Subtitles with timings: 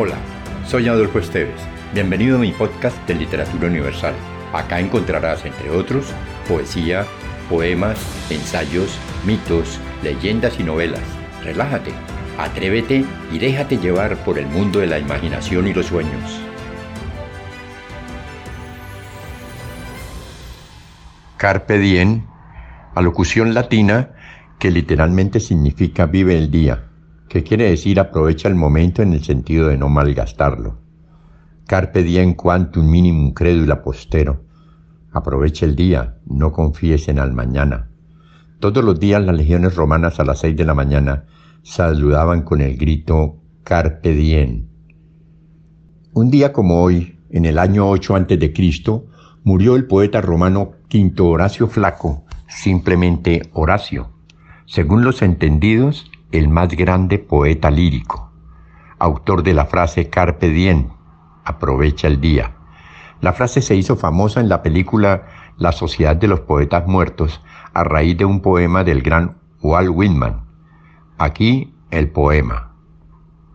[0.00, 0.14] Hola,
[0.64, 1.60] soy Adolfo Esteves.
[1.92, 4.14] Bienvenido a mi podcast de Literatura Universal.
[4.52, 6.14] Acá encontrarás, entre otros,
[6.46, 7.04] poesía,
[7.50, 7.98] poemas,
[8.30, 11.02] ensayos, mitos, leyendas y novelas.
[11.42, 11.90] Relájate,
[12.38, 16.40] atrévete y déjate llevar por el mundo de la imaginación y los sueños.
[21.38, 22.22] Carpe diem,
[22.94, 24.10] alocución latina
[24.60, 26.87] que literalmente significa vive el día
[27.28, 30.78] que quiere decir aprovecha el momento en el sentido de no malgastarlo.
[31.66, 34.44] Carpe diem quantum minimum credula postero.
[35.12, 37.90] Aprovecha el día, no confíes en el mañana.
[38.58, 41.24] Todos los días las legiones romanas a las seis de la mañana
[41.62, 44.66] saludaban con el grito Carpe diem.
[46.14, 49.02] Un día como hoy, en el año 8 a.C.,
[49.44, 54.10] murió el poeta romano Quinto Horacio Flaco, simplemente Horacio.
[54.66, 58.30] Según los entendidos, el más grande poeta lírico,
[58.98, 60.88] autor de la frase Carpe diem,
[61.44, 62.54] aprovecha el día.
[63.20, 65.26] La frase se hizo famosa en la película
[65.56, 67.40] La Sociedad de los Poetas Muertos
[67.72, 70.44] a raíz de un poema del gran Walt Whitman.
[71.16, 72.72] Aquí el poema.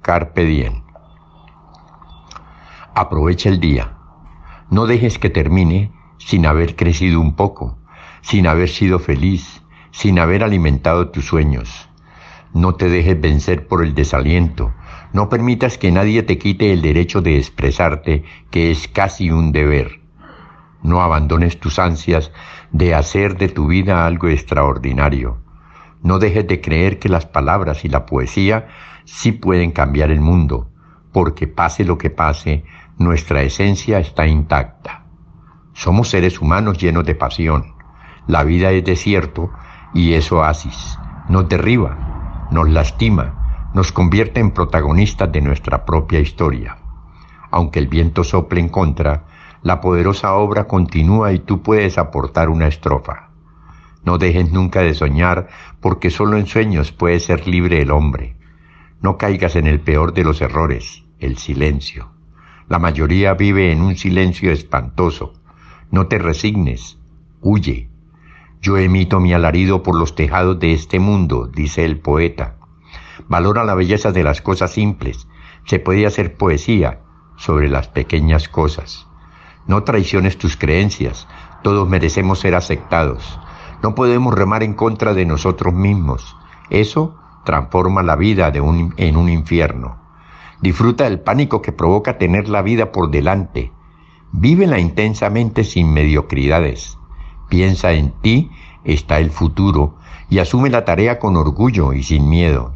[0.00, 0.82] Carpe diem.
[2.94, 3.92] Aprovecha el día.
[4.70, 7.76] No dejes que termine sin haber crecido un poco,
[8.22, 11.88] sin haber sido feliz, sin haber alimentado tus sueños.
[12.54, 14.72] No te dejes vencer por el desaliento.
[15.12, 20.00] No permitas que nadie te quite el derecho de expresarte, que es casi un deber.
[20.80, 22.30] No abandones tus ansias
[22.70, 25.38] de hacer de tu vida algo extraordinario.
[26.00, 28.68] No dejes de creer que las palabras y la poesía
[29.04, 30.70] sí pueden cambiar el mundo,
[31.12, 32.64] porque pase lo que pase,
[32.98, 35.06] nuestra esencia está intacta.
[35.72, 37.74] Somos seres humanos llenos de pasión.
[38.28, 39.50] La vida es desierto
[39.92, 40.98] y es oasis.
[41.28, 42.13] Nos derriba,
[42.50, 46.78] nos lastima, nos convierte en protagonistas de nuestra propia historia.
[47.50, 49.24] Aunque el viento sople en contra,
[49.62, 53.30] la poderosa obra continúa y tú puedes aportar una estrofa.
[54.04, 55.48] No dejes nunca de soñar,
[55.80, 58.36] porque solo en sueños puede ser libre el hombre.
[59.00, 62.10] No caigas en el peor de los errores, el silencio.
[62.68, 65.32] La mayoría vive en un silencio espantoso.
[65.90, 66.98] No te resignes,
[67.40, 67.88] huye,
[68.64, 72.56] yo emito mi alarido por los tejados de este mundo, dice el poeta.
[73.28, 75.28] Valora la belleza de las cosas simples.
[75.66, 77.02] Se puede hacer poesía
[77.36, 79.06] sobre las pequeñas cosas.
[79.66, 81.28] No traiciones tus creencias.
[81.62, 83.38] Todos merecemos ser aceptados.
[83.82, 86.34] No podemos remar en contra de nosotros mismos.
[86.70, 88.60] Eso transforma la vida de
[88.96, 89.98] en un infierno.
[90.62, 93.72] Disfruta del pánico que provoca tener la vida por delante.
[94.32, 96.96] Vívela intensamente sin mediocridades.
[97.54, 98.50] Piensa en ti,
[98.82, 99.94] está el futuro,
[100.28, 102.74] y asume la tarea con orgullo y sin miedo.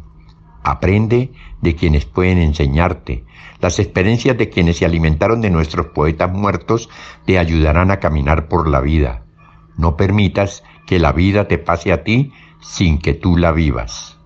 [0.63, 3.25] Aprende de quienes pueden enseñarte.
[3.59, 6.89] Las experiencias de quienes se alimentaron de nuestros poetas muertos
[7.25, 9.25] te ayudarán a caminar por la vida.
[9.75, 14.17] No permitas que la vida te pase a ti sin que tú la vivas.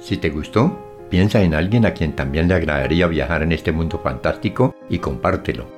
[0.00, 0.76] Si te gustó,
[1.08, 5.77] piensa en alguien a quien también le agradaría viajar en este mundo fantástico y compártelo.